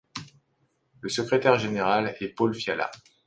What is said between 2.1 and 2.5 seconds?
est